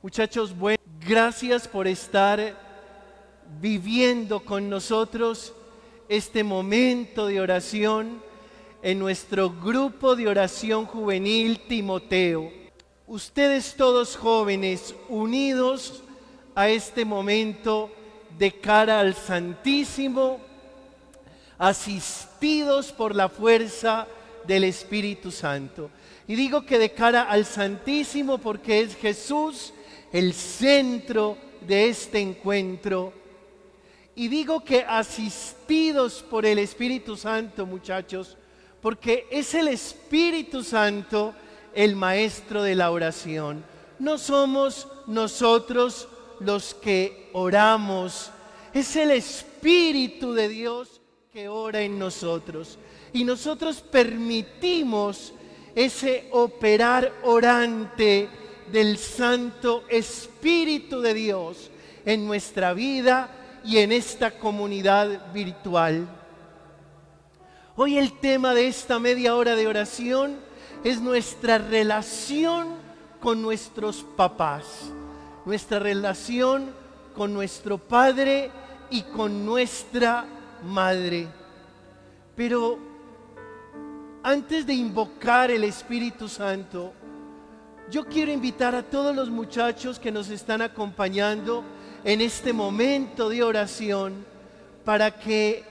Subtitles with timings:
[0.00, 2.56] Muchachos, bueno, gracias por estar
[3.60, 5.52] viviendo con nosotros
[6.08, 8.22] este momento de oración
[8.80, 12.48] en nuestro grupo de oración juvenil Timoteo.
[13.08, 16.04] Ustedes todos jóvenes unidos
[16.54, 17.90] a este momento
[18.38, 20.38] de cara al Santísimo,
[21.58, 24.06] asistidos por la fuerza
[24.46, 25.90] del Espíritu Santo.
[26.28, 29.72] Y digo que de cara al Santísimo porque es Jesús
[30.12, 33.12] el centro de este encuentro.
[34.14, 38.36] Y digo que asistidos por el Espíritu Santo, muchachos,
[38.80, 41.34] porque es el Espíritu Santo
[41.74, 43.64] el maestro de la oración.
[43.98, 46.08] No somos nosotros
[46.40, 48.30] los que oramos,
[48.72, 51.00] es el Espíritu de Dios
[51.32, 52.78] que ora en nosotros.
[53.12, 55.32] Y nosotros permitimos
[55.74, 58.28] ese operar orante
[58.72, 61.70] del Santo Espíritu de Dios
[62.04, 63.30] en nuestra vida
[63.64, 66.06] y en esta comunidad virtual.
[67.76, 70.36] Hoy el tema de esta media hora de oración
[70.84, 72.68] es nuestra relación
[73.20, 74.64] con nuestros papás,
[75.44, 76.72] nuestra relación
[77.16, 78.50] con nuestro Padre
[78.90, 80.26] y con nuestra
[80.64, 81.28] Madre.
[82.34, 82.78] Pero
[84.22, 86.92] antes de invocar el Espíritu Santo,
[87.90, 91.64] yo quiero invitar a todos los muchachos que nos están acompañando
[92.04, 94.26] en este momento de oración
[94.84, 95.64] para que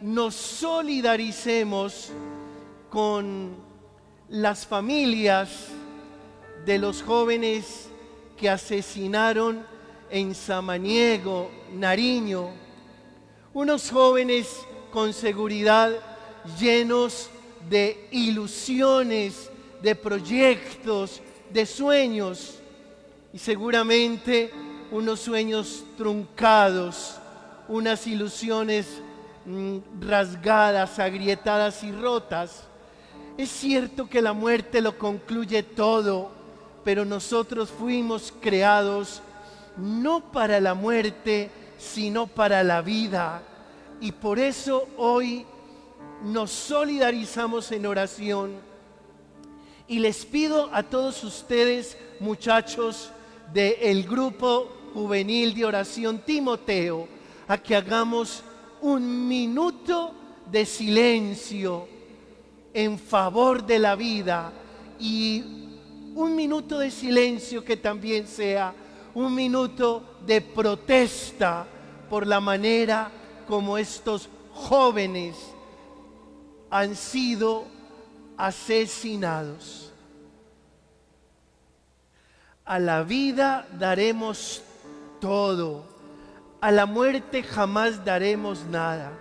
[0.00, 2.12] nos solidaricemos
[2.90, 3.56] con
[4.28, 5.68] las familias
[6.64, 7.88] de los jóvenes
[8.36, 9.66] que asesinaron
[10.10, 12.50] en Samaniego, Nariño,
[13.52, 14.60] unos jóvenes
[14.92, 15.90] con seguridad
[16.60, 17.30] llenos
[17.68, 19.50] de ilusiones,
[19.82, 21.20] de proyectos,
[21.54, 22.56] de sueños
[23.32, 24.50] y seguramente
[24.90, 27.16] unos sueños truncados,
[27.68, 29.00] unas ilusiones
[29.46, 32.64] mm, rasgadas, agrietadas y rotas.
[33.38, 36.32] Es cierto que la muerte lo concluye todo,
[36.84, 39.22] pero nosotros fuimos creados
[39.76, 43.42] no para la muerte, sino para la vida.
[44.00, 45.46] Y por eso hoy
[46.24, 48.73] nos solidarizamos en oración
[49.86, 53.10] y les pido a todos ustedes, muchachos
[53.52, 57.06] del grupo juvenil de oración Timoteo,
[57.46, 58.42] a que hagamos
[58.80, 60.14] un minuto
[60.50, 61.88] de silencio
[62.72, 64.52] en favor de la vida
[64.98, 65.42] y
[66.14, 68.74] un minuto de silencio que también sea
[69.14, 71.66] un minuto de protesta
[72.08, 73.10] por la manera
[73.46, 75.36] como estos jóvenes
[76.70, 77.73] han sido
[78.36, 79.92] asesinados.
[82.64, 84.62] A la vida daremos
[85.20, 85.84] todo,
[86.60, 89.12] a la muerte jamás daremos nada.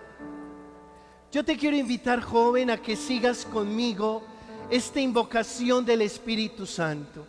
[1.31, 4.23] Yo te quiero invitar, joven, a que sigas conmigo
[4.69, 7.25] esta invocación del Espíritu Santo.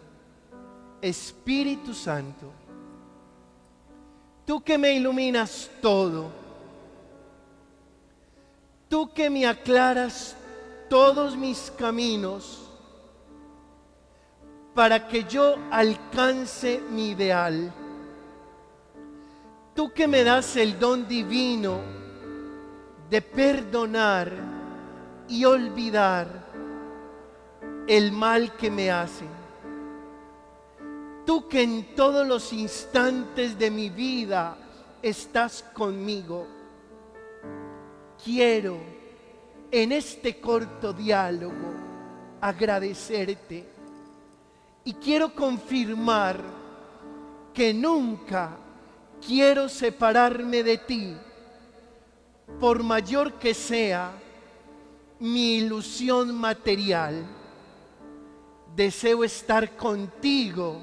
[1.01, 2.51] Espíritu Santo,
[4.47, 6.31] tú que me iluminas todo,
[8.89, 10.35] tú que me aclaras
[10.89, 12.65] todos mis caminos
[14.75, 17.73] para que yo alcance mi ideal.
[19.75, 21.81] Tú que me das el don divino
[23.09, 24.33] de perdonar
[25.29, 26.27] y olvidar
[27.87, 29.29] el mal que me hacen.
[31.25, 34.57] Tú que en todos los instantes de mi vida
[35.03, 36.47] estás conmigo.
[38.23, 38.94] Quiero
[39.71, 41.75] en este corto diálogo
[42.41, 43.65] agradecerte
[44.85, 46.41] y quiero confirmar
[47.55, 48.57] que nunca
[49.27, 51.17] quiero separarme de ti,
[52.61, 54.13] por mayor que sea
[55.21, 57.25] mi ilusión material.
[58.77, 60.81] Deseo estar contigo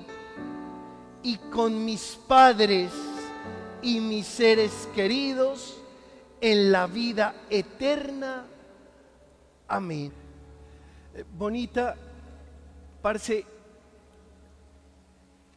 [1.22, 2.92] y con mis padres
[3.84, 5.78] y mis seres queridos
[6.40, 8.46] en la vida eterna
[9.72, 10.12] Amén.
[11.16, 11.96] Eh, bonita,
[13.02, 13.46] parce,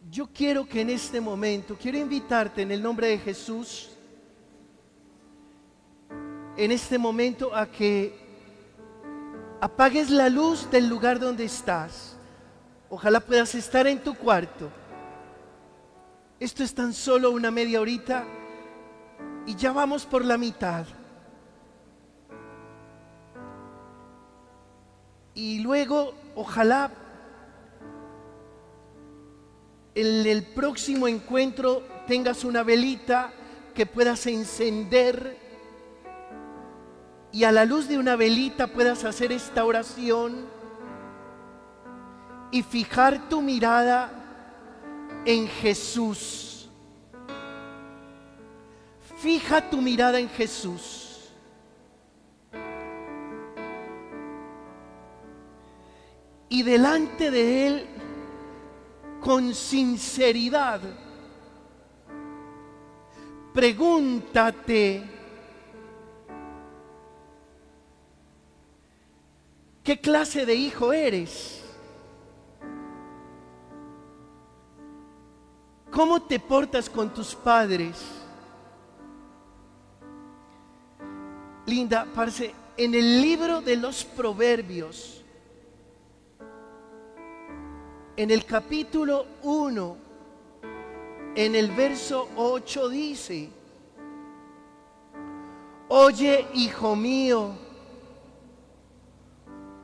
[0.09, 3.91] yo quiero que en este momento, quiero invitarte en el nombre de Jesús,
[6.57, 8.17] en este momento a que
[9.61, 12.17] apagues la luz del lugar donde estás.
[12.89, 14.71] Ojalá puedas estar en tu cuarto.
[16.39, 18.25] Esto es tan solo una media horita
[19.45, 20.87] y ya vamos por la mitad.
[25.35, 26.91] Y luego, ojalá
[29.95, 33.33] en el próximo encuentro tengas una velita
[33.75, 35.45] que puedas encender
[37.35, 40.47] y a la luz de una velita puedas hacer esta oración
[42.53, 44.09] y fijar tu mirada
[45.25, 46.71] en Jesús.
[49.17, 51.04] Fija tu mirada en Jesús.
[56.55, 57.87] Y delante de Él,
[59.21, 60.81] con sinceridad,
[63.53, 65.03] pregúntate,
[69.83, 71.61] ¿qué clase de hijo eres?
[75.91, 78.01] ¿Cómo te portas con tus padres?
[81.67, 85.24] Linda, parce, en el libro de los proverbios,
[88.17, 89.97] en el capítulo 1,
[91.35, 93.49] en el verso 8 dice,
[95.89, 97.51] oye hijo mío,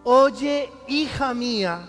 [0.05, 1.89] oye hija mía,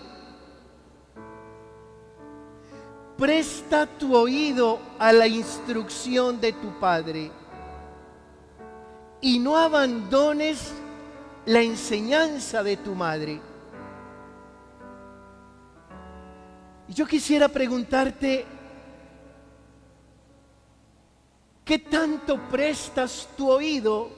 [3.16, 7.30] presta tu oído a la instrucción de tu Padre
[9.20, 10.72] y no abandones
[11.46, 13.51] la enseñanza de tu madre.
[16.88, 18.44] Yo quisiera preguntarte,
[21.64, 24.10] ¿qué tanto prestas tu oído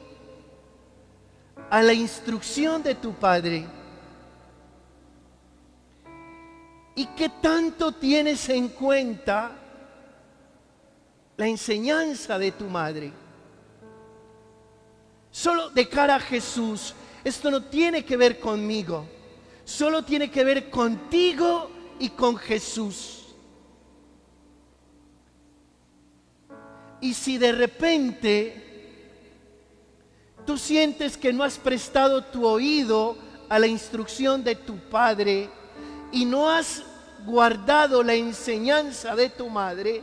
[1.71, 3.67] a la instrucción de tu Padre?
[6.97, 9.53] ¿Y qué tanto tienes en cuenta
[11.37, 13.13] la enseñanza de tu madre?
[15.31, 16.95] Solo de cara a Jesús,
[17.25, 19.07] esto no tiene que ver conmigo,
[19.65, 23.35] solo tiene que ver contigo y con Jesús.
[27.01, 28.63] Y si de repente
[30.47, 33.17] tú sientes que no has prestado tu oído
[33.49, 35.51] a la instrucción de tu Padre,
[36.15, 36.85] y no has
[37.27, 40.01] guardado la enseñanza de tu madre,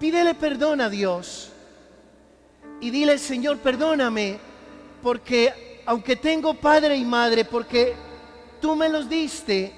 [0.00, 1.52] pídele perdón a Dios
[2.80, 4.38] y dile, Señor, perdóname,
[5.00, 7.94] porque aunque tengo padre y madre, porque
[8.60, 9.72] tú me los diste,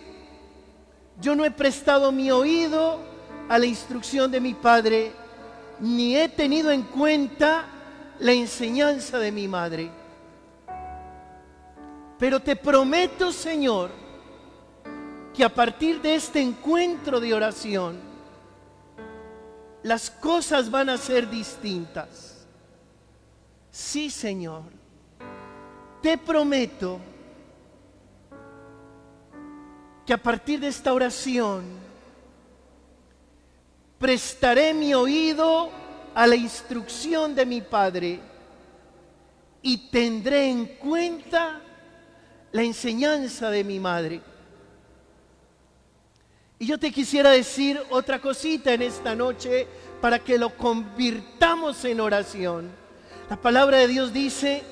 [1.20, 2.98] yo no he prestado mi oído
[3.48, 5.12] a la instrucción de mi padre,
[5.80, 7.66] ni he tenido en cuenta
[8.18, 9.90] la enseñanza de mi madre.
[12.18, 13.90] Pero te prometo, Señor,
[15.34, 18.00] que a partir de este encuentro de oración,
[19.82, 22.46] las cosas van a ser distintas.
[23.70, 24.77] Sí, Señor,
[26.02, 27.00] te prometo
[30.06, 31.64] que a partir de esta oración
[33.98, 35.70] prestaré mi oído
[36.14, 38.20] a la instrucción de mi Padre
[39.60, 41.60] y tendré en cuenta
[42.52, 44.22] la enseñanza de mi madre.
[46.58, 49.66] Y yo te quisiera decir otra cosita en esta noche
[50.00, 52.70] para que lo convirtamos en oración.
[53.28, 54.62] La palabra de Dios dice,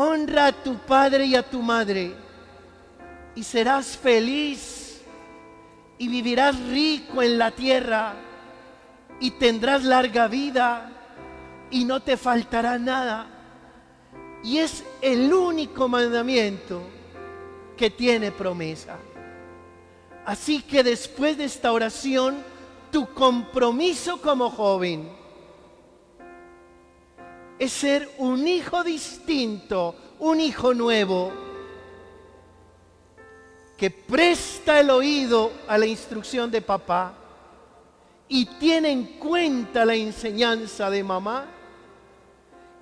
[0.00, 2.14] honra a tu padre y a tu madre
[3.34, 5.02] y serás feliz
[5.98, 8.14] y vivirás rico en la tierra
[9.20, 10.90] y tendrás larga vida
[11.70, 13.26] y no te faltará nada.
[14.42, 16.82] Y es el único mandamiento
[17.76, 18.96] que tiene promesa.
[20.24, 22.42] Así que después de esta oración,
[22.90, 25.19] tu compromiso como joven
[27.60, 31.30] es ser un hijo distinto, un hijo nuevo,
[33.76, 37.12] que presta el oído a la instrucción de papá
[38.28, 41.48] y tiene en cuenta la enseñanza de mamá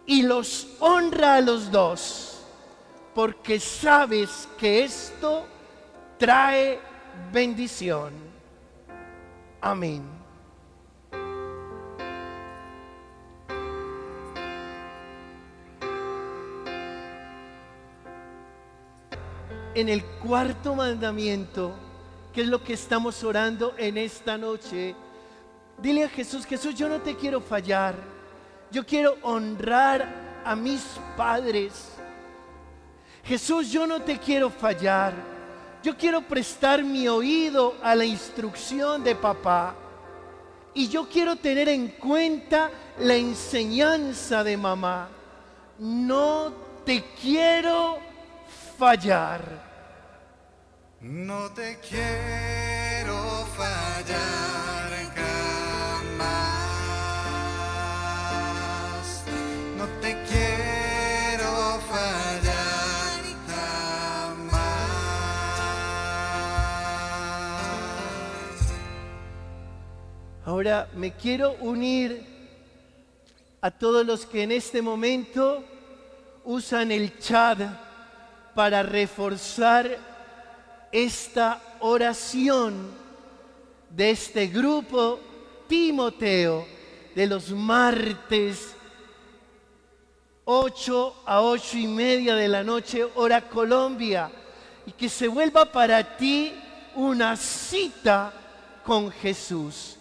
[0.06, 2.42] y los honra a los dos,
[3.16, 5.44] porque sabes que esto
[6.18, 6.78] trae
[7.32, 8.12] bendición.
[9.60, 10.17] Amén.
[19.78, 21.72] En el cuarto mandamiento,
[22.32, 24.94] que es lo que estamos orando en esta noche,
[25.80, 28.18] dile a Jesús, Jesús, yo no te quiero fallar
[28.70, 30.82] yo quiero honrar a mis
[31.16, 31.92] padres.
[33.24, 35.14] Jesús, yo no te quiero fallar.
[35.82, 39.74] Yo quiero prestar mi oído a la instrucción de papá.
[40.74, 45.08] Y yo quiero tener en cuenta la enseñanza de mamá.
[45.78, 46.52] No
[46.84, 47.98] te quiero
[48.76, 49.67] fallar.
[51.00, 56.42] No te quiero fallar jamás.
[59.76, 64.58] No te quiero fallar jamás.
[70.44, 72.26] Ahora me quiero unir
[73.60, 75.62] a todos los que en este momento
[76.44, 77.60] usan el chat
[78.56, 80.17] para reforzar
[80.92, 82.90] esta oración
[83.90, 85.20] de este grupo
[85.68, 86.66] Timoteo
[87.14, 88.74] de los martes
[90.44, 94.30] 8 a 8 y media de la noche, hora Colombia,
[94.86, 96.54] y que se vuelva para ti
[96.94, 98.32] una cita
[98.82, 99.96] con Jesús.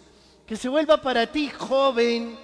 [0.45, 2.37] Que se vuelva para ti, joven,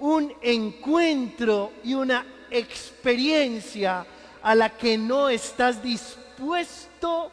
[0.00, 4.06] un encuentro y una experiencia
[4.42, 7.30] a la que no estás dispuesto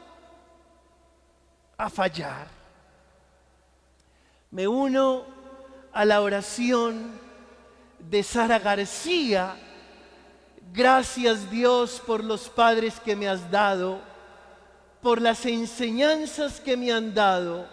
[1.80, 2.46] a fallar.
[4.52, 5.24] Me uno
[5.94, 7.10] a la oración
[7.98, 9.56] de Sara García.
[10.74, 14.02] Gracias Dios por los padres que me has dado,
[15.02, 17.66] por las enseñanzas que me han dado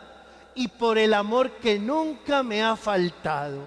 [0.55, 3.67] y por el amor que nunca me ha faltado.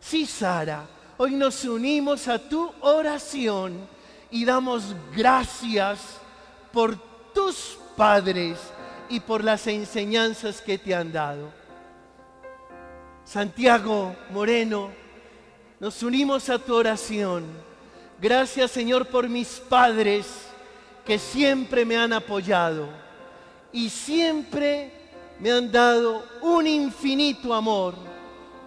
[0.00, 0.86] Sí, Sara,
[1.18, 3.86] hoy nos unimos a tu oración
[4.30, 6.00] y damos gracias
[6.72, 6.96] por
[7.34, 8.58] tus padres
[9.08, 11.50] y por las enseñanzas que te han dado.
[13.24, 14.90] Santiago Moreno,
[15.80, 17.44] nos unimos a tu oración.
[18.20, 20.26] Gracias Señor por mis padres
[21.04, 22.88] que siempre me han apoyado
[23.72, 24.92] y siempre
[25.38, 27.94] me han dado un infinito amor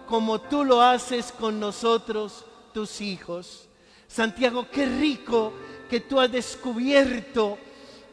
[0.06, 2.44] como tú lo haces con nosotros,
[2.74, 3.68] tus hijos.
[4.08, 5.52] Santiago, qué rico
[5.88, 7.58] que tú has descubierto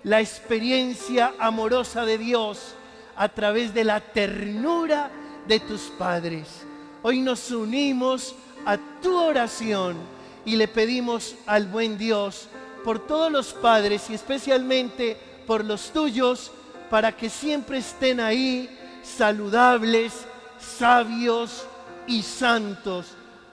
[0.07, 2.75] la experiencia amorosa de Dios
[3.17, 5.11] a través de la ternura
[5.45, 6.65] de tus padres.
[7.01, 8.33] Hoy nos unimos
[8.65, 9.97] a tu oración
[10.45, 12.47] y le pedimos al buen Dios
[12.85, 16.53] por todos los padres y especialmente por los tuyos
[16.89, 18.69] para que siempre estén ahí
[19.03, 20.25] saludables,
[20.57, 21.65] sabios
[22.07, 23.07] y santos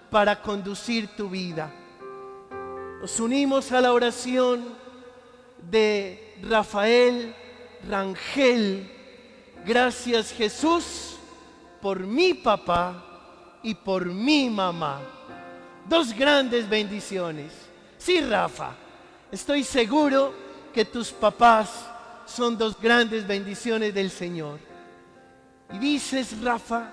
[0.09, 1.75] para conducir tu vida.
[3.01, 4.65] Nos unimos a la oración
[5.69, 7.35] de Rafael
[7.89, 8.91] Rangel.
[9.65, 11.17] Gracias Jesús
[11.81, 15.01] por mi papá y por mi mamá.
[15.89, 17.53] Dos grandes bendiciones.
[17.99, 18.73] Sí, Rafa,
[19.31, 20.35] estoy seguro
[20.73, 21.87] que tus papás
[22.27, 24.59] son dos grandes bendiciones del Señor.
[25.73, 26.91] Y dices, Rafa,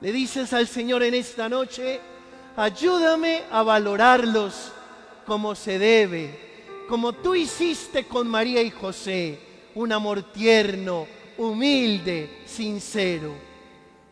[0.00, 2.00] le dices al Señor en esta noche,
[2.56, 4.72] ayúdame a valorarlos
[5.26, 6.47] como se debe
[6.88, 9.38] como tú hiciste con María y José,
[9.74, 13.34] un amor tierno, humilde, sincero.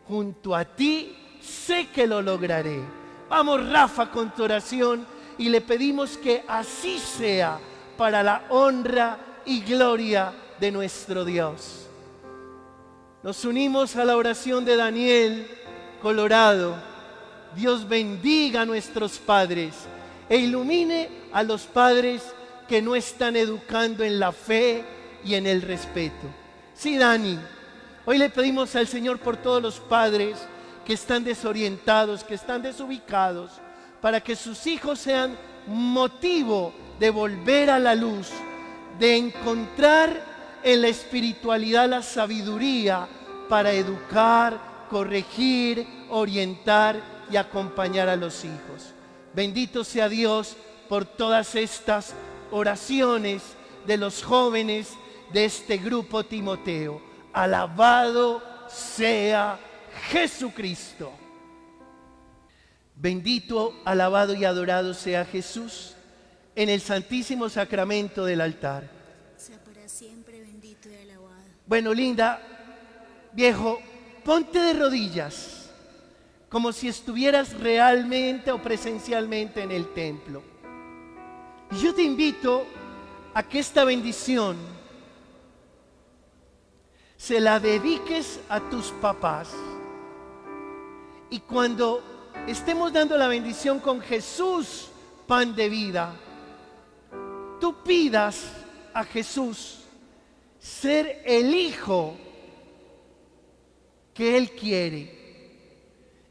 [0.07, 2.79] Junto a ti sé que lo lograré.
[3.29, 5.05] Vamos, Rafa, con tu oración
[5.37, 7.59] y le pedimos que así sea
[7.97, 11.87] para la honra y gloria de nuestro Dios.
[13.23, 15.47] Nos unimos a la oración de Daniel
[16.01, 16.75] Colorado.
[17.55, 19.73] Dios bendiga a nuestros padres
[20.29, 22.21] e ilumine a los padres
[22.67, 24.83] que no están educando en la fe
[25.23, 26.27] y en el respeto.
[26.73, 27.39] Sí, Dani,
[28.05, 30.37] hoy le pedimos al Señor por todos los padres
[30.85, 33.51] que están desorientados, que están desubicados,
[34.01, 38.29] para que sus hijos sean motivo de volver a la luz,
[38.99, 40.21] de encontrar
[40.63, 43.07] en la espiritualidad la sabiduría
[43.49, 44.59] para educar,
[44.89, 48.93] corregir, orientar y acompañar a los hijos.
[49.33, 50.55] Bendito sea Dios
[50.87, 52.13] por todas estas
[52.51, 53.43] oraciones
[53.85, 54.93] de los jóvenes
[55.33, 57.01] de este grupo Timoteo.
[57.33, 59.59] Alabado sea
[60.09, 61.11] Jesucristo.
[62.95, 65.93] Bendito, alabado y adorado sea Jesús
[66.55, 68.89] en el santísimo sacramento del altar.
[69.37, 71.35] Sea para siempre bendito y alabado.
[71.67, 72.41] Bueno, linda,
[73.33, 73.79] viejo,
[74.23, 75.69] ponte de rodillas,
[76.49, 80.41] como si estuvieras realmente o presencialmente en el templo.
[81.71, 82.65] Y yo te invito
[83.33, 84.57] a que esta bendición
[87.17, 89.49] se la dediques a tus papás.
[91.29, 92.01] Y cuando
[92.47, 94.87] estemos dando la bendición con Jesús,
[95.25, 96.13] pan de vida,
[97.59, 98.43] tú pidas
[98.93, 99.79] a Jesús
[100.59, 102.15] ser el hijo
[104.13, 105.17] que Él quiere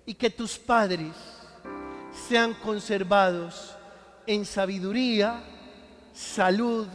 [0.06, 1.12] y que tus padres
[2.28, 3.75] sean conservados
[4.26, 5.42] en sabiduría,
[6.12, 6.86] salud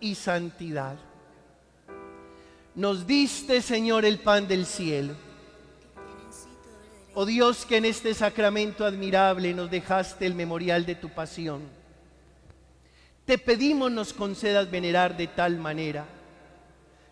[0.00, 0.96] y santidad.
[2.74, 5.14] Nos diste, Señor, el pan del cielo.
[7.14, 11.62] Oh Dios, que en este sacramento admirable nos dejaste el memorial de tu pasión.
[13.26, 16.06] Te pedimos nos concedas venerar de tal manera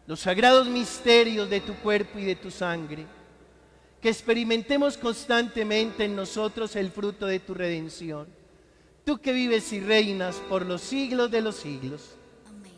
[0.07, 3.07] los sagrados misterios de tu cuerpo y de tu sangre,
[4.00, 8.26] que experimentemos constantemente en nosotros el fruto de tu redención.
[9.04, 12.11] Tú que vives y reinas por los siglos de los siglos.
[12.47, 12.73] Amén.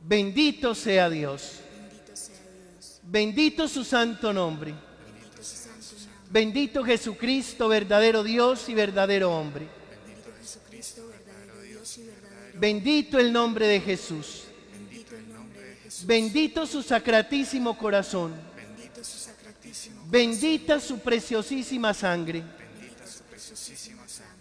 [0.00, 1.60] Bendito sea Dios.
[1.78, 2.36] Bendito sea
[2.70, 3.00] Dios.
[3.02, 4.72] Bendito su santo nombre.
[4.72, 6.30] Bendito su santo nombre.
[6.30, 9.68] Bendito Jesucristo, verdadero Dios y verdadero hombre.
[10.04, 12.60] Bendito Jesucristo, verdadero Dios y verdadero.
[12.60, 14.44] Bendito el nombre de Jesús.
[14.72, 16.06] Bendito el nombre de Jesús.
[16.06, 18.34] Bendito su sacratísimo corazón.
[18.56, 20.02] Bendito su sacratísimo.
[20.08, 22.40] Bendita su preciosísima sangre.
[22.40, 23.85] Bendita su preciosísima sangre.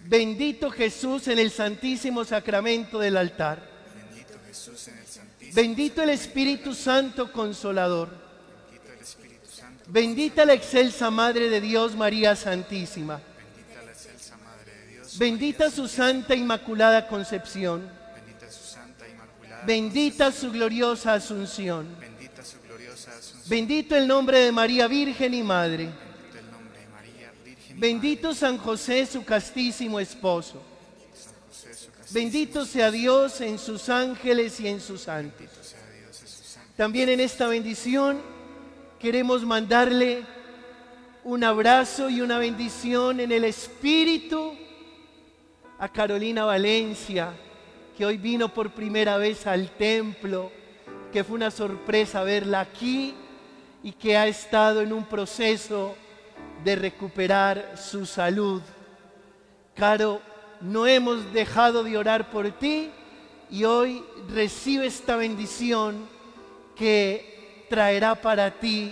[0.08, 3.68] Bendito Jesús en el santísimo sacramento del altar.
[3.96, 5.56] Bendito Jesús en el Santísimo.
[5.56, 8.10] Bendito el Espíritu Santo Consolador.
[8.10, 9.84] Bendito el Espíritu Santo.
[9.88, 13.20] Bendita la excelsa Madre de Dios María Santísima.
[13.20, 15.18] Bendita la excelsa Madre de Dios.
[15.18, 17.90] Bendita su Santa Inmaculada Concepción.
[18.14, 19.66] Bendita su Santa Inmaculada.
[19.66, 21.88] Bendita su gloriosa Asunción.
[22.00, 23.50] Bendita su gloriosa Asunción.
[23.50, 25.86] Bendito el nombre de María Virgen y Madre.
[25.86, 30.62] Bendito el nombre de María, Virgen y Bendito San José, su castísimo esposo.
[32.12, 35.76] Bendito sea Dios en sus ángeles y en sus santos.
[36.78, 38.22] También en esta bendición
[38.98, 40.24] queremos mandarle
[41.26, 44.54] un abrazo y una bendición en el Espíritu
[45.78, 47.34] a Carolina Valencia,
[47.98, 50.50] que hoy vino por primera vez al templo,
[51.12, 53.14] que fue una sorpresa verla aquí
[53.84, 55.98] y que ha estado en un proceso
[56.66, 58.60] de recuperar su salud.
[59.76, 60.20] Caro,
[60.62, 62.90] no hemos dejado de orar por ti
[63.52, 66.10] y hoy recibe esta bendición
[66.76, 68.92] que traerá para ti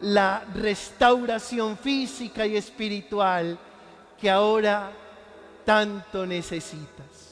[0.00, 3.58] la restauración física y espiritual
[4.20, 4.92] que ahora
[5.64, 7.23] tanto necesitas.